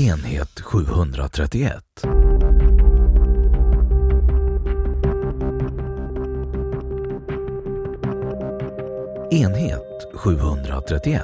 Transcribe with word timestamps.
Enhet 0.00 0.60
731 0.60 1.82
Enhet 9.30 10.08
731 10.14 11.22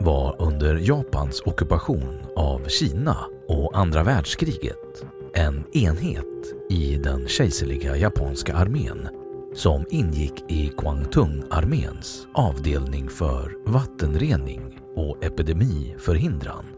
var 0.00 0.36
under 0.38 0.74
Japans 0.74 1.42
ockupation 1.46 2.20
av 2.36 2.68
Kina 2.68 3.16
och 3.48 3.78
andra 3.78 4.02
världskriget 4.02 5.04
en 5.34 5.64
enhet 5.72 6.24
i 6.70 6.96
den 6.96 7.28
kejserliga 7.28 7.96
japanska 7.96 8.54
armén 8.54 9.08
som 9.54 9.84
ingick 9.90 10.44
i 10.48 10.68
Kwangtung-arméns 10.76 12.26
avdelning 12.34 13.08
för 13.08 13.56
vattenrening 13.66 14.80
och 14.96 15.24
epidemiförhindran 15.24 16.77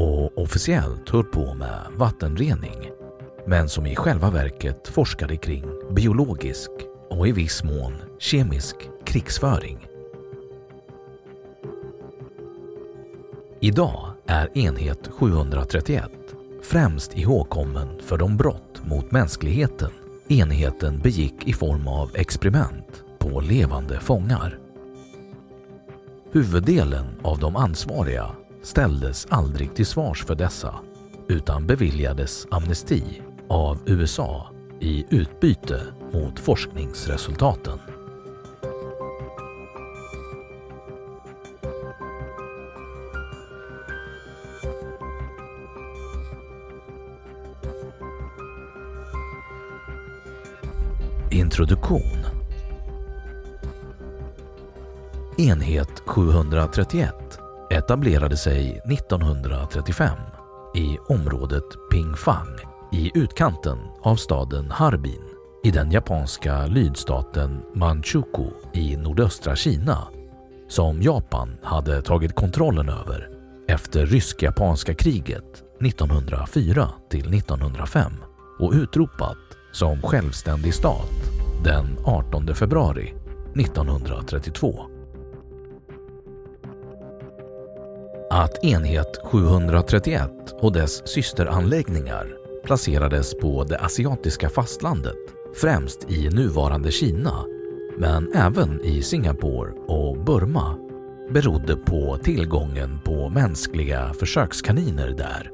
och 0.00 0.38
officiellt 0.38 1.08
höll 1.08 1.24
på 1.24 1.54
med 1.54 1.86
vattenrening 1.96 2.90
men 3.46 3.68
som 3.68 3.86
i 3.86 3.96
själva 3.96 4.30
verket 4.30 4.88
forskade 4.88 5.36
kring 5.36 5.64
biologisk 5.94 6.70
och 7.10 7.28
i 7.28 7.32
viss 7.32 7.64
mån 7.64 7.92
kemisk 8.18 8.76
krigsföring. 9.04 9.86
Idag 13.60 14.12
är 14.26 14.58
enhet 14.58 15.08
731 15.08 16.10
främst 16.62 17.16
ihågkommen 17.16 17.88
för 18.02 18.18
de 18.18 18.36
brott 18.36 18.82
mot 18.84 19.10
mänskligheten 19.10 19.90
enheten 20.28 20.98
begick 20.98 21.48
i 21.48 21.52
form 21.52 21.88
av 21.88 22.10
experiment 22.14 23.04
på 23.18 23.40
levande 23.40 24.00
fångar. 24.00 24.58
Huvuddelen 26.32 27.06
av 27.22 27.38
de 27.38 27.56
ansvariga 27.56 28.30
ställdes 28.62 29.26
aldrig 29.30 29.74
till 29.74 29.86
svars 29.86 30.24
för 30.24 30.34
dessa 30.34 30.74
utan 31.28 31.66
beviljades 31.66 32.46
amnesti 32.50 33.22
av 33.48 33.78
USA 33.86 34.50
i 34.80 35.04
utbyte 35.10 35.80
mot 36.12 36.38
forskningsresultaten. 36.38 37.78
Introduktion 51.30 52.26
Enhet 55.38 56.02
731 56.06 57.19
etablerade 57.70 58.36
sig 58.36 58.80
1935 58.84 60.08
i 60.74 60.98
området 61.08 61.64
Pingfang 61.90 62.56
i 62.92 63.10
utkanten 63.14 63.78
av 64.02 64.16
staden 64.16 64.70
Harbin 64.70 65.22
i 65.64 65.70
den 65.70 65.90
japanska 65.90 66.66
lydstaten 66.66 67.62
Manchukuo 67.74 68.52
i 68.72 68.96
nordöstra 68.96 69.56
Kina 69.56 70.08
som 70.68 71.02
Japan 71.02 71.56
hade 71.62 72.02
tagit 72.02 72.34
kontrollen 72.34 72.88
över 72.88 73.28
efter 73.68 74.06
rysk-japanska 74.06 74.94
kriget 74.94 75.64
1904 75.84 76.88
till 77.10 77.34
1905 77.34 78.12
och 78.58 78.72
utropat 78.72 79.38
som 79.72 80.02
självständig 80.02 80.74
stat 80.74 81.10
den 81.64 81.98
18 82.04 82.54
februari 82.54 83.14
1932. 83.56 84.99
Att 88.40 88.64
enhet 88.64 89.20
731 89.24 90.30
och 90.60 90.72
dess 90.72 91.08
systeranläggningar 91.08 92.26
placerades 92.64 93.34
på 93.34 93.64
det 93.64 93.78
asiatiska 93.78 94.50
fastlandet, 94.50 95.16
främst 95.54 96.10
i 96.10 96.28
nuvarande 96.28 96.90
Kina, 96.90 97.44
men 97.98 98.32
även 98.34 98.80
i 98.84 99.02
Singapore 99.02 99.72
och 99.86 100.24
Burma, 100.24 100.76
berodde 101.30 101.76
på 101.76 102.18
tillgången 102.22 102.98
på 103.04 103.28
mänskliga 103.28 104.12
försökskaniner 104.14 105.08
där 105.08 105.50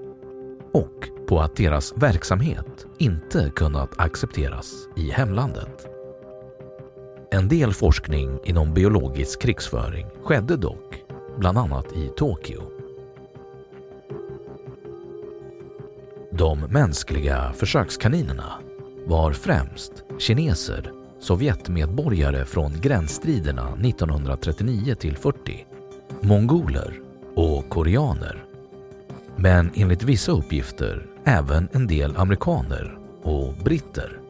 och 0.73 1.27
på 1.29 1.41
att 1.41 1.57
deras 1.57 1.93
verksamhet 1.97 2.87
inte 2.99 3.53
kunnat 3.57 3.99
accepteras 3.99 4.73
i 4.97 5.11
hemlandet. 5.11 5.87
En 7.31 7.49
del 7.49 7.73
forskning 7.73 8.39
inom 8.45 8.75
biologisk 8.75 9.43
krigsföring 9.43 10.07
skedde 10.25 10.57
dock, 10.57 11.03
bland 11.39 11.59
annat 11.59 11.93
i 11.93 12.11
Tokyo. 12.17 12.76
De 16.39 16.61
mänskliga 16.61 17.53
försökskaninerna 17.53 18.53
var 19.07 19.33
främst 19.33 19.93
kineser, 20.19 20.93
Sovjetmedborgare 21.21 22.45
från 22.45 22.81
gränsstriderna 22.81 23.69
1939 23.85 24.95
till 24.95 25.17
40, 25.17 25.67
mongoler 26.21 27.01
och 27.35 27.69
koreaner. 27.69 28.45
Men 29.37 29.71
enligt 29.75 30.03
vissa 30.03 30.33
uppgifter 30.33 31.07
även 31.25 31.69
en 31.73 31.87
del 31.87 32.17
amerikaner 32.17 32.99
och 33.23 33.55
britter. 33.65 34.21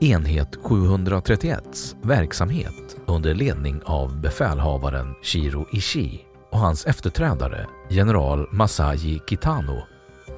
Enhet 0.00 0.56
731s 0.56 1.96
verksamhet 2.02 2.96
under 3.06 3.34
ledning 3.34 3.80
av 3.84 4.20
befälhavaren 4.20 5.14
Shiro 5.22 5.66
Ishii 5.72 6.24
och 6.50 6.58
hans 6.58 6.86
efterträdare 6.86 7.66
general 7.90 8.48
Masaji 8.52 9.20
Kitano 9.28 9.82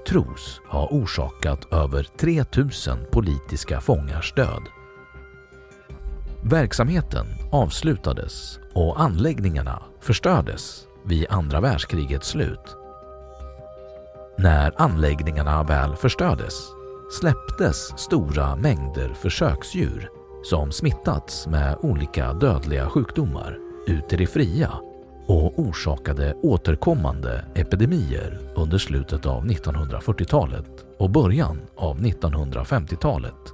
tros 0.08 0.60
ha 0.68 0.88
orsakat 0.90 1.72
över 1.72 2.02
3000 2.02 2.98
politiska 3.12 3.80
fångars 3.80 4.34
död. 4.34 4.62
Verksamheten 6.42 7.26
avslutades 7.52 8.58
och 8.74 9.00
anläggningarna 9.00 9.82
förstördes 10.00 10.86
vid 11.04 11.26
andra 11.30 11.60
världskrigets 11.60 12.28
slut. 12.28 12.76
När 14.38 14.82
anläggningarna 14.82 15.62
väl 15.62 15.96
förstördes 15.96 16.54
släpptes 17.12 17.98
stora 17.98 18.56
mängder 18.56 19.08
försöksdjur 19.08 20.10
som 20.42 20.72
smittats 20.72 21.46
med 21.46 21.76
olika 21.80 22.32
dödliga 22.32 22.88
sjukdomar 22.88 23.58
ut 23.86 24.12
i 24.12 24.16
det 24.16 24.26
fria 24.26 24.72
och 25.26 25.58
orsakade 25.58 26.34
återkommande 26.42 27.44
epidemier 27.54 28.38
under 28.54 28.78
slutet 28.78 29.26
av 29.26 29.44
1940-talet 29.44 30.86
och 30.98 31.10
början 31.10 31.60
av 31.76 31.98
1950-talet. 31.98 33.52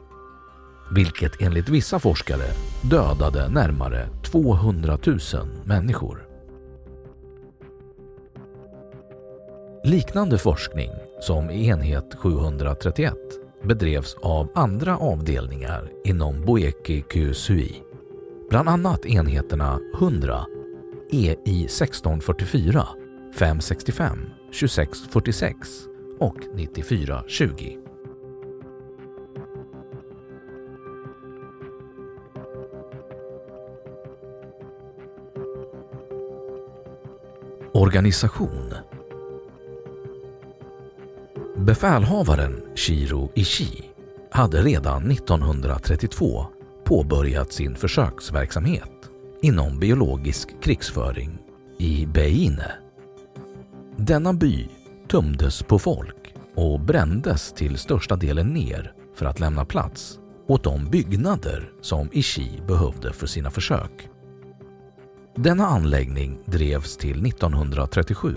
Vilket 0.95 1.43
enligt 1.43 1.69
vissa 1.69 1.99
forskare 1.99 2.45
dödade 2.91 3.49
närmare 3.49 4.09
200 4.33 4.99
000 5.07 5.19
människor. 5.65 6.27
Liknande 9.85 10.39
forskning 10.39 10.91
som 11.21 11.51
i 11.51 11.67
enhet 11.67 12.15
731 12.15 13.15
bedrevs 13.63 14.17
av 14.23 14.49
andra 14.55 14.97
avdelningar 14.97 15.91
inom 16.05 16.45
Boeki 16.45 17.03
QSUI. 17.03 17.83
Bland 18.51 18.69
annat 18.69 19.07
enheterna 19.07 19.81
100, 19.95 20.47
EI 21.13 21.65
1644, 21.65 22.89
565, 23.35 24.19
2646 24.53 25.59
och 26.19 26.37
9420. 26.55 27.77
Organisation 37.73 38.75
Befälhavaren 41.57 42.63
Shiro 42.75 43.33
Ishii 43.35 43.91
hade 44.31 44.63
redan 44.63 45.11
1932 45.11 46.47
påbörjat 46.85 47.53
sin 47.53 47.77
försöksverksamhet 47.77 49.02
inom 49.43 49.79
biologisk 49.79 50.63
krigsföring 50.63 51.39
i 51.79 52.07
Beine. 52.07 52.73
Denna 53.97 54.33
by 54.33 54.69
tömdes 55.09 55.63
på 55.63 55.79
folk 55.79 56.35
och 56.55 56.81
brändes 56.81 57.53
till 57.53 57.79
största 57.79 58.17
delen 58.17 58.47
ner 58.47 58.93
för 59.15 59.27
att 59.27 59.41
lämna 59.41 59.65
plats 59.65 60.19
åt 60.49 60.65
de 60.65 60.91
byggnader 60.91 61.71
som 61.81 62.09
Ishi 62.13 62.61
behövde 62.67 63.13
för 63.13 63.27
sina 63.27 63.51
försök. 63.51 64.09
Denna 65.37 65.67
anläggning 65.67 66.39
drevs 66.47 66.97
till 66.97 67.27
1937 67.27 68.37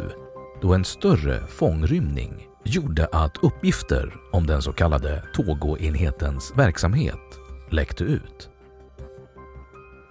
då 0.61 0.73
en 0.73 0.85
större 0.85 1.47
fångrymning 1.47 2.47
gjorde 2.63 3.07
att 3.11 3.37
uppgifter 3.43 4.13
om 4.31 4.47
den 4.47 4.61
så 4.61 4.73
kallade 4.73 5.23
Togo-enhetens 5.33 6.57
verksamhet 6.57 7.39
läckte 7.71 8.03
ut. 8.03 8.49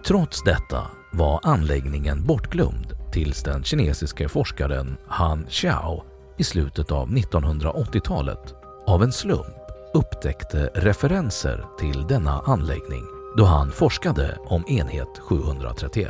Trots 0.06 0.42
detta 0.42 0.86
var 1.12 1.40
anläggningen 1.42 2.26
bortglömd 2.26 2.92
tills 3.12 3.42
den 3.42 3.64
kinesiske 3.64 4.28
forskaren 4.28 4.96
Han 5.06 5.46
Xiao 5.48 6.02
i 6.38 6.44
slutet 6.44 6.92
av 6.92 7.08
1980-talet 7.08 8.54
av 8.86 9.02
en 9.02 9.12
slump 9.12 9.56
upptäckte 9.94 10.70
referenser 10.74 11.64
till 11.78 12.06
denna 12.06 12.40
anläggning 12.40 13.02
då 13.36 13.44
han 13.44 13.72
forskade 13.72 14.38
om 14.44 14.64
enhet 14.68 15.18
731. 15.18 16.08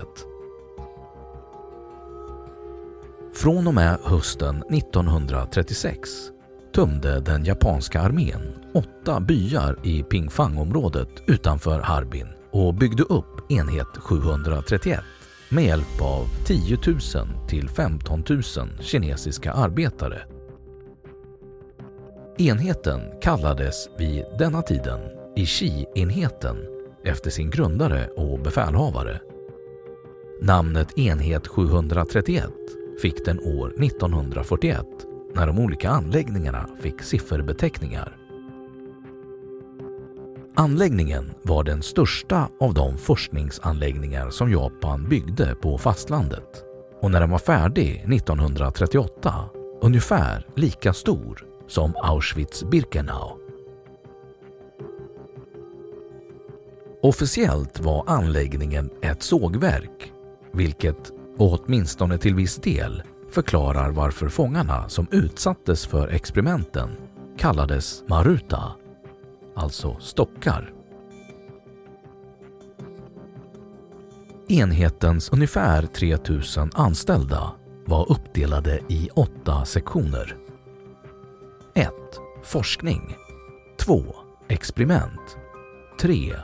Från 3.35 3.67
och 3.67 3.75
med 3.75 3.99
hösten 4.05 4.63
1936 4.71 6.11
tömde 6.75 7.21
den 7.21 7.45
japanska 7.45 8.01
armén 8.01 8.55
åtta 8.75 9.21
byar 9.21 9.79
i 9.83 10.03
Pingfang-området 10.03 11.09
utanför 11.27 11.81
Harbin 11.81 12.34
och 12.55 12.75
byggde 12.75 13.03
upp 13.03 13.53
enhet 13.53 13.97
731 13.97 15.01
med 15.49 15.65
hjälp 15.65 16.01
av 16.01 16.27
10 16.47 16.79
000 16.87 16.99
till 17.49 17.69
15 17.69 18.25
000 18.29 18.43
kinesiska 18.81 19.53
arbetare. 19.53 20.23
Enheten 22.39 23.01
kallades 23.23 23.89
vid 23.99 24.25
denna 24.39 24.63
tiden 24.63 25.01
Ishi-enheten 25.37 26.57
efter 27.05 27.31
sin 27.31 27.51
grundare 27.51 28.09
och 28.09 28.41
befälhavare. 28.41 29.21
Namnet 30.43 30.99
enhet 30.99 31.47
731 31.47 32.45
fick 33.03 33.25
den 33.25 33.41
år 33.41 33.85
1941 33.85 34.87
när 35.35 35.47
de 35.47 35.59
olika 35.59 35.91
anläggningarna 35.91 36.69
fick 36.83 37.03
sifferbeteckningar. 37.03 38.24
Anläggningen 40.57 41.35
var 41.43 41.65
den 41.65 41.83
största 41.83 42.49
av 42.61 42.75
de 42.75 42.99
forskningsanläggningar 42.99 44.31
som 44.31 44.51
Japan 44.51 45.09
byggde 45.09 45.55
på 45.55 45.79
fastlandet 45.79 46.65
och 47.01 47.11
när 47.11 47.21
den 47.21 47.31
var 47.31 47.39
färdig 47.39 48.05
1938 48.13 49.35
ungefär 49.83 50.47
lika 50.57 50.93
stor 50.93 51.47
som 51.69 51.95
Auschwitz-Birkenau. 51.95 53.37
Officiellt 57.03 57.81
var 57.81 58.05
anläggningen 58.07 58.91
ett 59.03 59.23
sågverk, 59.23 60.13
vilket 60.53 61.13
åtminstone 61.39 62.19
till 62.19 62.35
viss 62.35 62.57
del 62.57 63.03
förklarar 63.31 63.91
varför 63.91 64.29
fångarna 64.29 64.89
som 64.89 65.07
utsattes 65.11 65.87
för 65.87 66.09
experimenten 66.09 66.91
kallades 67.39 68.03
Maruta, 68.09 68.73
alltså 69.55 69.97
stockar. 70.01 70.73
Enhetens 74.49 75.33
ungefär 75.33 75.87
3000 75.87 76.71
anställda 76.75 77.53
var 77.87 78.13
uppdelade 78.13 78.81
i 78.89 79.09
åtta 79.15 79.65
sektioner. 79.65 80.37
1. 81.75 81.91
Forskning 82.43 83.17
2. 83.79 84.05
Experiment 84.49 85.37
3. 86.01 86.35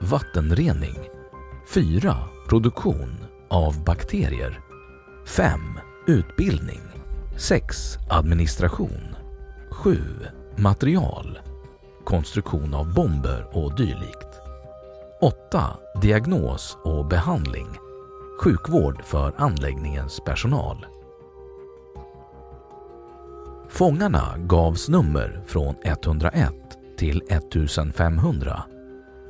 Vattenrening 0.00 0.98
4. 1.74 2.16
Produktion 2.48 3.16
av 3.48 3.84
bakterier 3.84 4.60
5. 5.26 5.60
Utbildning 6.06 6.82
6. 7.36 7.98
Administration 8.10 9.16
7. 9.70 9.98
Material 10.56 11.38
Konstruktion 12.10 12.74
av 12.74 12.94
bomber 12.94 13.46
och 13.52 13.76
dylikt. 13.76 14.40
8. 15.20 15.64
Diagnos 16.02 16.78
och 16.84 17.06
behandling. 17.06 17.68
Sjukvård 18.42 19.02
för 19.04 19.34
anläggningens 19.36 20.20
personal. 20.24 20.86
Fångarna 23.68 24.34
gavs 24.38 24.88
nummer 24.88 25.42
från 25.46 25.74
101 25.84 26.52
till 26.98 27.22
1500 27.30 28.62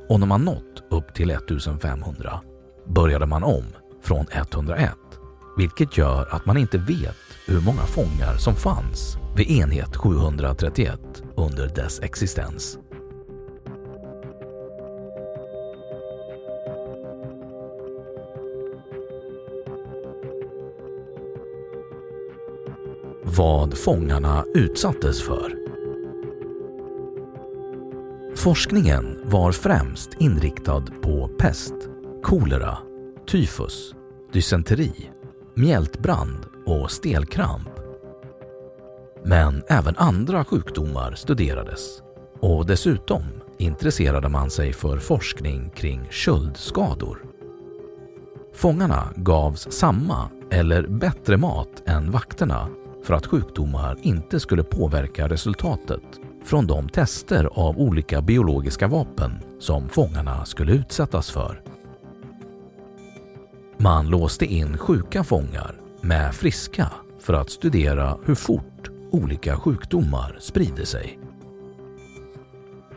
och 0.09 0.19
när 0.19 0.27
man 0.27 0.41
nått 0.41 0.83
upp 0.89 1.13
till 1.13 1.31
1500 1.31 2.41
började 2.85 3.25
man 3.25 3.43
om 3.43 3.65
från 4.01 4.25
101 4.31 4.91
vilket 5.57 5.97
gör 5.97 6.35
att 6.35 6.45
man 6.45 6.57
inte 6.57 6.77
vet 6.77 7.17
hur 7.47 7.61
många 7.61 7.81
fångar 7.81 8.37
som 8.37 8.55
fanns 8.55 9.20
vid 9.35 9.49
enhet 9.49 9.95
731 9.95 10.99
under 11.35 11.67
dess 11.67 11.99
existens. 11.99 12.79
Vad 23.23 23.77
fångarna 23.77 24.45
utsattes 24.53 25.21
för 25.23 25.55
Forskningen 28.35 29.21
var 29.25 29.51
främst 29.51 30.09
inriktad 30.19 30.85
på 31.01 31.27
pest, 31.27 31.73
kolera, 32.23 32.77
tyfus, 33.27 33.95
dysenteri 34.33 35.11
mjältbrand 35.55 36.45
och 36.65 36.91
stelkramp. 36.91 37.70
Men 39.23 39.63
även 39.67 39.95
andra 39.97 40.45
sjukdomar 40.45 41.15
studerades 41.15 42.01
och 42.39 42.65
dessutom 42.65 43.23
intresserade 43.57 44.29
man 44.29 44.49
sig 44.49 44.73
för 44.73 44.97
forskning 44.97 45.69
kring 45.69 46.07
köldskador. 46.09 47.17
Fångarna 48.53 49.13
gavs 49.15 49.71
samma 49.71 50.29
eller 50.51 50.87
bättre 50.87 51.37
mat 51.37 51.83
än 51.85 52.11
vakterna 52.11 52.67
för 53.03 53.13
att 53.13 53.25
sjukdomar 53.25 53.97
inte 54.01 54.39
skulle 54.39 54.63
påverka 54.63 55.29
resultatet 55.29 56.03
från 56.45 56.67
de 56.67 56.89
tester 56.89 57.49
av 57.53 57.79
olika 57.79 58.21
biologiska 58.21 58.87
vapen 58.87 59.39
som 59.59 59.89
fångarna 59.89 60.45
skulle 60.45 60.71
utsättas 60.71 61.31
för. 61.31 61.61
Man 63.77 64.09
låste 64.09 64.45
in 64.45 64.77
sjuka 64.77 65.23
fångar 65.23 65.75
med 66.01 66.35
friska 66.35 66.91
för 67.19 67.33
att 67.33 67.49
studera 67.49 68.17
hur 68.25 68.35
fort 68.35 68.70
olika 69.11 69.57
sjukdomar 69.57 70.37
sprider 70.39 70.85
sig. 70.85 71.19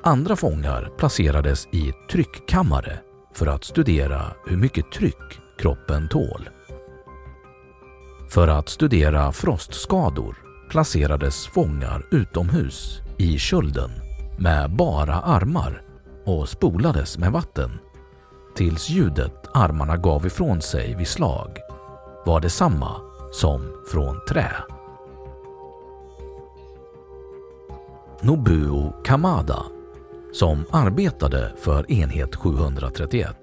Andra 0.02 0.36
fångar 0.36 0.92
placerades 0.98 1.68
i 1.72 1.92
tryckkammare 2.10 2.98
för 3.34 3.46
att 3.46 3.64
studera 3.64 4.22
hur 4.46 4.56
mycket 4.56 4.92
tryck 4.92 5.40
kroppen 5.58 6.08
tål. 6.08 6.48
För 8.30 8.48
att 8.48 8.68
studera 8.68 9.32
frostskador 9.32 10.36
placerades 10.70 11.46
fångar 11.46 12.06
utomhus 12.10 13.00
i 13.18 13.38
kölden 13.38 13.90
med 14.38 14.76
bara 14.76 15.14
armar 15.14 15.82
och 16.26 16.48
spolades 16.48 17.18
med 17.18 17.32
vatten 17.32 17.70
tills 18.56 18.90
ljudet 18.90 19.46
armarna 19.54 19.96
gav 19.96 20.26
ifrån 20.26 20.62
sig 20.62 20.94
vid 20.94 21.08
slag 21.08 21.58
var 22.26 22.40
detsamma 22.40 23.00
som 23.32 23.84
från 23.92 24.20
trä. 24.28 24.73
Nobuo 28.24 28.90
Kamada, 29.04 29.62
som 30.32 30.64
arbetade 30.70 31.52
för 31.58 31.92
enhet 31.92 32.36
731, 32.36 33.36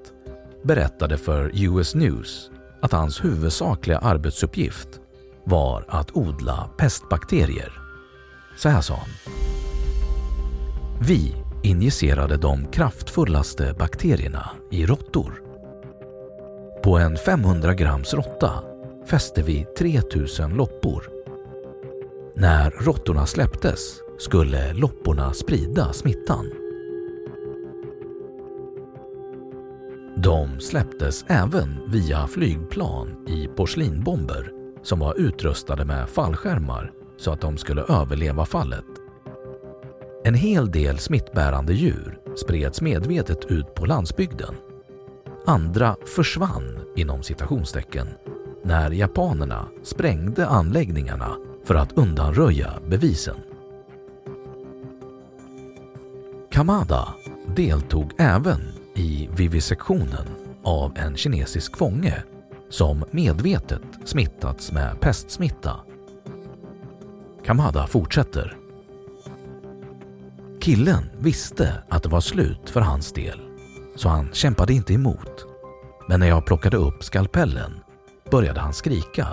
berättade 0.64 1.18
för 1.18 1.52
US 1.54 1.96
News 1.96 2.52
att 2.82 2.92
hans 2.92 3.24
huvudsakliga 3.24 3.98
arbetsuppgift 3.98 4.88
var 5.44 5.86
att 5.88 6.12
odla 6.12 6.70
pestbakterier. 6.78 7.74
Så 8.58 8.70
här 8.70 8.82
sa 8.82 8.96
han. 8.96 9.10
Vi 11.02 11.36
injicerade 11.64 12.38
de 12.38 12.66
kraftfullaste 12.66 13.76
bakterierna 13.80 14.50
i 14.72 14.86
råttor. 14.86 15.42
På 16.84 16.98
en 16.98 17.18
500 17.18 17.74
grams 17.74 18.14
råtta 18.14 18.52
fäste 19.06 19.44
vi 19.44 19.66
3000 19.78 20.54
loppor. 20.54 21.10
När 22.36 22.70
råttorna 22.70 23.26
släpptes 23.26 24.02
skulle 24.22 24.74
lopporna 24.74 25.34
sprida 25.34 25.94
smittan. 25.94 26.46
De 30.18 30.60
släpptes 30.60 31.26
även 31.28 31.80
via 31.88 32.28
flygplan 32.28 33.28
i 33.28 33.48
porslinbomber 33.48 34.52
som 34.84 35.00
var 35.00 35.20
utrustade 35.20 35.86
med 35.86 36.10
fallskärmar 36.10 36.92
så 37.18 37.32
att 37.32 37.42
de 37.42 37.58
skulle 37.58 37.82
överleva 37.82 38.46
fallet. 38.46 38.86
En 40.24 40.34
hel 40.34 40.72
del 40.72 40.98
smittbärande 40.98 41.74
djur 41.74 42.20
spreds 42.36 42.82
medvetet 42.82 43.46
ut 43.46 43.76
på 43.76 43.86
landsbygden. 43.86 44.56
Andra 45.46 45.96
försvann 46.06 46.80
inom 46.96 47.24
citationstecken 47.24 48.08
när 48.64 48.92
japanerna 48.92 49.68
sprängde 49.84 50.48
anläggningarna 50.48 51.38
för 51.66 51.76
att 51.76 51.98
undanröja 51.98 52.74
bevisen. 52.88 53.36
Kamada 56.62 57.08
deltog 57.56 58.12
även 58.18 58.62
i 58.96 59.30
vivisektionen 59.32 60.28
av 60.64 60.98
en 60.98 61.18
kinesisk 61.18 61.78
fånge 61.78 62.24
som 62.70 63.04
medvetet 63.12 63.82
smittats 64.06 64.72
med 64.72 65.00
pestsmitta. 65.00 65.76
Kamada 67.46 67.88
fortsätter. 67.88 68.58
Killen 70.60 71.10
visste 71.20 71.84
att 71.90 72.04
det 72.04 72.10
var 72.10 72.22
slut 72.22 72.70
för 72.70 72.82
hans 72.82 73.14
del, 73.14 73.40
så 73.96 74.10
han 74.10 74.30
kämpade 74.34 74.74
inte 74.74 74.94
emot. 74.94 75.46
Men 76.08 76.20
när 76.20 76.28
jag 76.28 76.46
plockade 76.46 76.78
upp 76.78 77.04
skalpellen 77.04 77.72
började 78.32 78.60
han 78.60 78.74
skrika. 78.74 79.28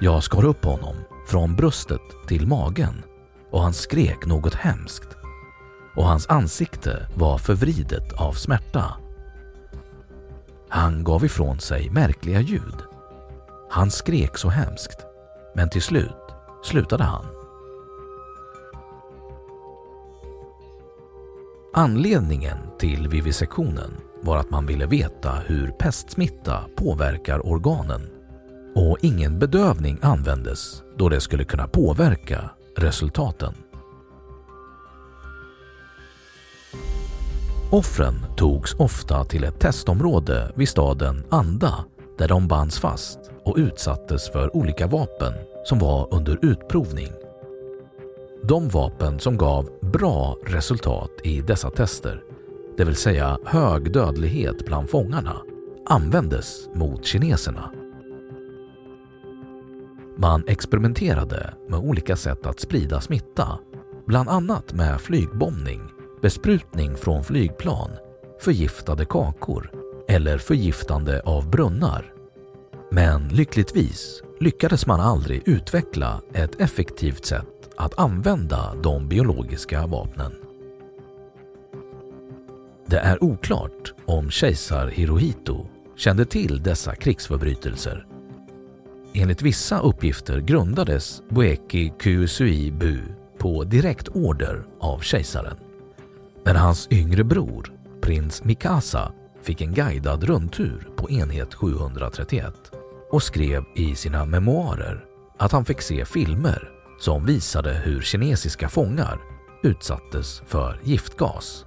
Jag 0.00 0.22
skar 0.22 0.44
upp 0.44 0.64
honom 0.64 0.96
från 1.26 1.56
bröstet 1.56 2.26
till 2.28 2.46
magen 2.46 3.02
och 3.50 3.62
han 3.62 3.72
skrek 3.72 4.26
något 4.26 4.54
hemskt 4.54 5.17
och 5.98 6.04
hans 6.04 6.26
ansikte 6.28 7.06
var 7.14 7.38
förvridet 7.38 8.12
av 8.12 8.32
smärta. 8.32 8.84
Han 10.68 11.04
gav 11.04 11.24
ifrån 11.24 11.60
sig 11.60 11.90
märkliga 11.90 12.40
ljud. 12.40 12.76
Han 13.70 13.90
skrek 13.90 14.38
så 14.38 14.48
hemskt, 14.48 15.06
men 15.54 15.70
till 15.70 15.82
slut 15.82 16.34
slutade 16.62 17.04
han. 17.04 17.24
Anledningen 21.74 22.58
till 22.78 23.08
vivisektionen 23.08 23.90
var 24.22 24.36
att 24.36 24.50
man 24.50 24.66
ville 24.66 24.86
veta 24.86 25.32
hur 25.32 25.70
pestsmitta 25.70 26.64
påverkar 26.76 27.46
organen 27.46 28.10
och 28.74 28.96
ingen 29.00 29.38
bedövning 29.38 29.98
användes 30.02 30.82
då 30.98 31.08
det 31.08 31.20
skulle 31.20 31.44
kunna 31.44 31.68
påverka 31.68 32.50
resultaten. 32.76 33.54
Offren 37.70 38.14
togs 38.36 38.74
ofta 38.74 39.24
till 39.24 39.44
ett 39.44 39.60
testområde 39.60 40.52
vid 40.56 40.68
staden 40.68 41.24
Anda 41.28 41.84
där 42.18 42.28
de 42.28 42.48
bands 42.48 42.78
fast 42.78 43.18
och 43.44 43.56
utsattes 43.56 44.30
för 44.30 44.56
olika 44.56 44.86
vapen 44.86 45.32
som 45.64 45.78
var 45.78 46.14
under 46.14 46.38
utprovning. 46.42 47.08
De 48.42 48.68
vapen 48.68 49.20
som 49.20 49.36
gav 49.36 49.70
bra 49.80 50.36
resultat 50.46 51.10
i 51.24 51.40
dessa 51.40 51.70
tester, 51.70 52.22
det 52.76 52.84
vill 52.84 52.96
säga 52.96 53.38
hög 53.44 53.92
dödlighet 53.92 54.66
bland 54.66 54.90
fångarna, 54.90 55.36
användes 55.86 56.68
mot 56.74 57.04
kineserna. 57.04 57.70
Man 60.16 60.44
experimenterade 60.46 61.54
med 61.68 61.78
olika 61.78 62.16
sätt 62.16 62.46
att 62.46 62.60
sprida 62.60 63.00
smitta, 63.00 63.58
bland 64.06 64.28
annat 64.28 64.72
med 64.72 65.00
flygbombning 65.00 65.80
besprutning 66.22 66.96
från 66.96 67.24
flygplan, 67.24 67.90
förgiftade 68.40 69.04
kakor 69.04 69.70
eller 70.08 70.38
förgiftande 70.38 71.20
av 71.24 71.50
brunnar. 71.50 72.12
Men 72.90 73.28
lyckligtvis 73.28 74.22
lyckades 74.40 74.86
man 74.86 75.00
aldrig 75.00 75.42
utveckla 75.48 76.22
ett 76.34 76.60
effektivt 76.60 77.24
sätt 77.24 77.70
att 77.76 77.98
använda 77.98 78.74
de 78.82 79.08
biologiska 79.08 79.86
vapnen. 79.86 80.32
Det 82.86 82.98
är 82.98 83.24
oklart 83.24 83.94
om 84.04 84.30
kejsar 84.30 84.86
Hirohito 84.88 85.66
kände 85.96 86.24
till 86.24 86.62
dessa 86.62 86.94
krigsförbrytelser. 86.94 88.06
Enligt 89.14 89.42
vissa 89.42 89.80
uppgifter 89.80 90.40
grundades 90.40 91.22
Boeki 91.28 91.92
Kyusui 92.02 92.70
Bu 92.70 93.00
på 93.38 93.64
direkt 93.64 94.08
order 94.08 94.64
av 94.78 95.00
kejsaren 95.00 95.56
när 96.48 96.54
hans 96.54 96.88
yngre 96.90 97.24
bror, 97.24 97.72
prins 98.00 98.44
Mikasa, 98.44 99.12
fick 99.42 99.60
en 99.60 99.74
guidad 99.74 100.24
rundtur 100.24 100.88
på 100.96 101.10
enhet 101.10 101.54
731 101.54 102.54
och 103.10 103.22
skrev 103.22 103.64
i 103.74 103.94
sina 103.94 104.24
memoarer 104.24 105.04
att 105.38 105.52
han 105.52 105.64
fick 105.64 105.82
se 105.82 106.04
filmer 106.04 106.70
som 107.00 107.26
visade 107.26 107.72
hur 107.72 108.02
kinesiska 108.02 108.68
fångar 108.68 109.20
utsattes 109.62 110.42
för 110.46 110.80
giftgas. 110.84 111.64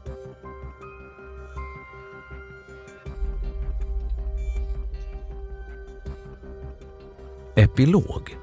Epilog 7.55 8.37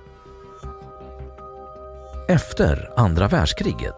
Efter 2.29 2.91
andra 2.97 3.29
världskriget 3.29 3.95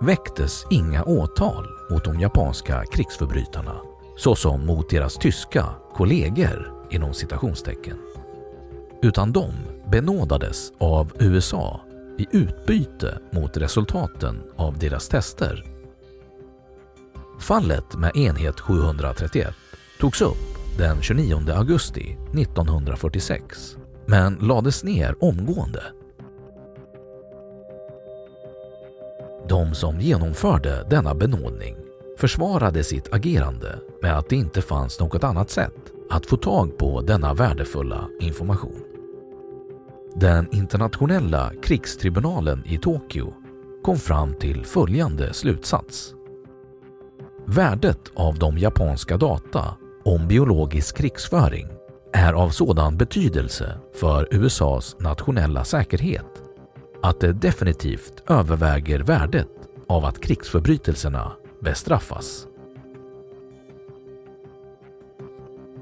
väcktes 0.00 0.66
inga 0.70 1.04
åtal 1.04 1.79
mot 1.90 2.04
de 2.04 2.20
japanska 2.20 2.84
krigsförbrytarna 2.92 3.80
såsom 4.16 4.66
mot 4.66 4.90
deras 4.90 5.14
tyska 5.14 5.64
kollegor 5.94 6.72
inom 6.90 7.14
citationstecken. 7.14 7.96
Utan 9.02 9.32
de 9.32 9.52
benådades 9.90 10.72
av 10.78 11.12
USA 11.18 11.80
i 12.18 12.26
utbyte 12.30 13.18
mot 13.32 13.56
resultaten 13.56 14.42
av 14.56 14.78
deras 14.78 15.08
tester. 15.08 15.64
Fallet 17.40 17.94
med 17.94 18.16
enhet 18.16 18.60
731 18.60 19.54
togs 20.00 20.22
upp 20.22 20.78
den 20.78 21.02
29 21.02 21.52
augusti 21.54 22.16
1946 22.34 23.76
men 24.06 24.34
lades 24.34 24.84
ner 24.84 25.24
omgående 25.24 25.82
De 29.50 29.74
som 29.74 30.00
genomförde 30.00 30.86
denna 30.90 31.14
benådning 31.14 31.76
försvarade 32.18 32.84
sitt 32.84 33.14
agerande 33.14 33.78
med 34.02 34.18
att 34.18 34.28
det 34.28 34.36
inte 34.36 34.62
fanns 34.62 35.00
något 35.00 35.24
annat 35.24 35.50
sätt 35.50 35.74
att 36.10 36.26
få 36.26 36.36
tag 36.36 36.78
på 36.78 37.00
denna 37.00 37.34
värdefulla 37.34 38.08
information. 38.20 38.82
Den 40.14 40.48
internationella 40.52 41.52
krigstribunalen 41.62 42.62
i 42.66 42.78
Tokyo 42.78 43.32
kom 43.82 43.96
fram 43.96 44.34
till 44.34 44.64
följande 44.64 45.32
slutsats. 45.32 46.14
Värdet 47.46 48.00
av 48.14 48.38
de 48.38 48.58
japanska 48.58 49.16
data 49.16 49.76
om 50.04 50.28
biologisk 50.28 50.96
krigsföring 50.96 51.66
är 52.12 52.32
av 52.32 52.50
sådan 52.50 52.96
betydelse 52.96 53.78
för 53.94 54.28
USAs 54.30 54.96
nationella 55.00 55.64
säkerhet 55.64 56.49
att 57.02 57.20
det 57.20 57.32
definitivt 57.32 58.22
överväger 58.30 59.00
värdet 59.00 59.48
av 59.88 60.04
att 60.04 60.20
krigsförbrytelserna 60.20 61.32
bestraffas. 61.60 62.46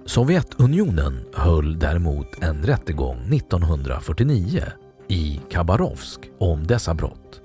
Sovjetunionen 0.07 1.25
höll 1.35 1.79
däremot 1.79 2.43
en 2.43 2.63
rättegång 2.63 3.35
1949 3.35 4.65
i 5.09 5.41
Khabarovsk 5.51 6.21
om 6.39 6.67
dessa 6.67 6.95
brott. 6.95 7.43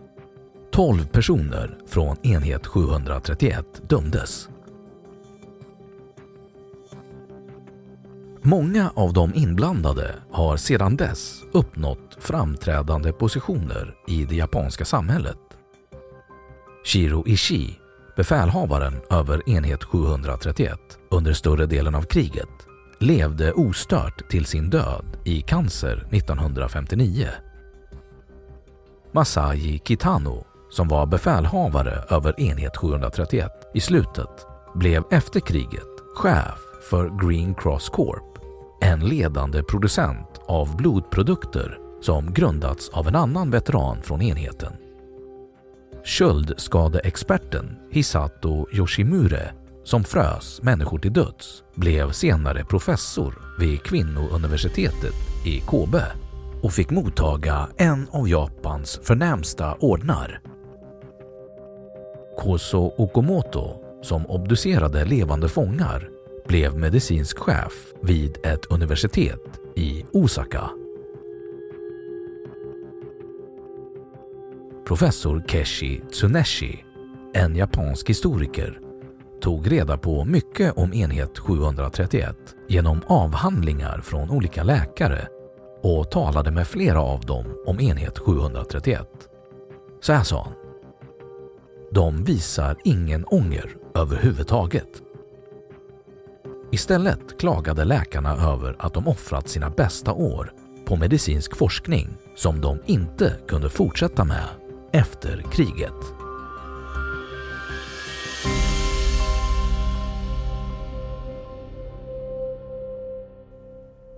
12 0.72 1.06
personer 1.06 1.78
från 1.88 2.18
enhet 2.24 2.68
731 2.68 3.90
dömdes. 3.90 4.50
Många 8.46 8.92
av 8.96 9.14
de 9.14 9.36
inblandade 9.36 10.16
har 10.32 10.58
sedan 10.58 10.96
dess 10.96 11.44
uppnått 11.52 12.18
framträdande 12.20 13.12
positioner 13.12 13.96
i 14.08 14.26
det 14.26 14.36
japanska 14.36 14.86
samhället. 14.86 15.38
Shiro 16.86 17.28
Ishii, 17.28 17.80
befälhavaren 18.16 19.02
över 19.10 19.50
enhet 19.50 19.84
731 19.84 20.80
under 21.12 21.34
större 21.34 21.66
delen 21.66 21.96
av 21.96 22.02
kriget, 22.02 22.50
levde 23.00 23.52
ostört 23.52 24.30
till 24.30 24.46
sin 24.46 24.70
död 24.70 25.06
i 25.26 25.42
cancer 25.42 26.08
1959. 26.12 27.28
Masai 29.12 29.82
Kitano, 29.86 30.46
som 30.70 30.88
var 30.88 31.06
befälhavare 31.06 32.04
över 32.10 32.40
enhet 32.40 32.78
731 32.78 33.52
i 33.74 33.80
slutet, 33.80 34.46
blev 34.76 35.04
efter 35.12 35.40
kriget 35.40 35.94
chef 36.16 36.60
för 36.90 37.28
Green 37.28 37.56
Cross 37.56 37.90
Corp 37.90 38.33
en 38.84 39.00
ledande 39.00 39.64
producent 39.64 40.42
av 40.48 40.78
blodprodukter 40.78 41.80
som 42.02 42.34
grundats 42.34 42.90
av 42.90 43.08
en 43.08 43.16
annan 43.16 43.52
veteran 43.52 44.02
från 44.02 44.22
enheten. 44.22 44.74
Köldskadeexperten 46.04 47.76
Hisato 47.92 48.68
Yoshimure 48.74 49.52
som 49.84 50.04
frös 50.04 50.62
människor 50.62 51.00
till 51.00 51.14
döds 51.14 51.64
blev 51.76 52.12
senare 52.12 52.66
professor 52.66 53.34
vid 53.60 53.84
kvinnouniversitetet 53.84 55.46
i 55.46 55.60
Kobe 55.60 56.04
och 56.62 56.74
fick 56.74 56.90
mottaga 56.90 57.70
en 57.78 58.08
av 58.12 58.30
Japans 58.30 59.00
förnämsta 59.04 59.74
ordnar. 59.74 60.40
Koso 62.40 62.94
Okamoto 62.98 63.76
som 64.02 64.26
obducerade 64.26 65.06
levande 65.06 65.50
fångar 65.50 66.13
blev 66.48 66.78
medicinsk 66.78 67.38
chef 67.38 67.94
vid 68.02 68.38
ett 68.46 68.66
universitet 68.66 69.60
i 69.76 70.06
Osaka. 70.14 70.70
Professor 74.88 75.44
Keshi 75.48 76.02
Tsuneshi, 76.12 76.84
en 77.34 77.56
japansk 77.56 78.10
historiker, 78.10 78.80
tog 79.42 79.72
reda 79.72 79.98
på 79.98 80.26
mycket 80.26 80.78
om 80.78 80.94
enhet 80.94 81.40
731 81.40 82.38
genom 82.68 83.02
avhandlingar 83.08 84.02
från 84.02 84.30
olika 84.30 84.64
läkare 84.64 85.28
och 85.82 86.12
talade 86.12 86.52
med 86.52 86.68
flera 86.68 87.02
av 87.02 87.22
dem 87.26 87.46
om 87.66 87.80
enhet 87.80 88.20
731. 88.20 89.08
Så 90.02 90.14
här 90.14 90.24
sa 90.24 90.44
han. 90.44 90.54
De 91.92 92.24
visar 92.24 92.78
ingen 92.84 93.26
ånger 93.26 93.76
överhuvudtaget. 93.96 95.02
Istället 96.74 97.40
klagade 97.40 97.86
läkarna 97.86 98.32
över 98.54 98.76
att 98.80 98.94
de 98.94 99.08
offrat 99.08 99.50
sina 99.50 99.70
bästa 99.70 100.14
år 100.14 100.54
på 100.86 100.96
medicinsk 100.96 101.58
forskning 101.58 102.10
som 102.36 102.62
de 102.62 102.80
inte 102.86 103.40
kunde 103.48 103.70
fortsätta 103.70 104.24
med 104.24 104.48
efter 104.92 105.42
kriget. 105.52 105.94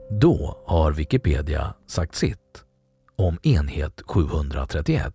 Då 0.10 0.64
har 0.66 0.92
Wikipedia 0.92 1.74
sagt 1.88 2.16
sitt 2.16 2.64
om 3.16 3.38
enhet 3.44 4.02
731. 4.06 5.14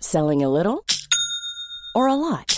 Selling 0.00 0.44
a 0.44 0.48
little 0.48 0.78
or 1.94 2.08
a 2.08 2.16
lot? 2.16 2.57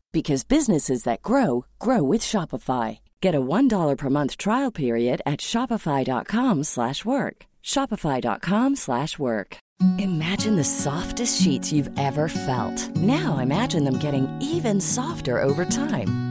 because 0.11 0.43
businesses 0.43 1.03
that 1.03 1.21
grow 1.21 1.65
grow 1.79 2.03
with 2.03 2.21
Shopify. 2.21 2.99
Get 3.21 3.35
a 3.35 3.41
$1 3.41 3.97
per 3.97 4.09
month 4.09 4.37
trial 4.37 4.71
period 4.71 5.21
at 5.25 5.39
shopify.com/work. 5.39 7.45
shopify.com/work. 7.63 9.57
Imagine 9.97 10.57
the 10.57 10.63
softest 10.63 11.41
sheets 11.41 11.71
you've 11.71 11.89
ever 11.97 12.27
felt. 12.27 12.95
Now 12.97 13.39
imagine 13.39 13.83
them 13.83 13.97
getting 13.97 14.27
even 14.39 14.79
softer 14.81 15.41
over 15.41 15.65
time. 15.65 16.30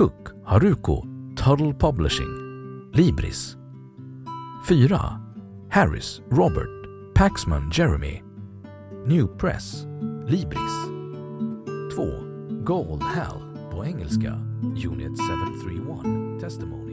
Cook 0.00 0.32
Haruko 0.46 1.04
Tuttle 1.36 1.74
Publishing 1.74 2.88
Libris 2.94 3.56
4. 4.64 5.20
Harris 5.68 6.22
Robert 6.30 6.70
Paxman 7.12 7.70
Jeremy 7.70 8.22
New 9.04 9.26
Press 9.26 9.84
Libris 10.26 10.72
2. 11.94 12.62
Gold 12.64 13.02
Hell 13.02 13.70
på 13.70 13.84
engelska 13.84 14.38
Unit 14.62 15.12
731 15.18 16.40
Testimony 16.40 16.89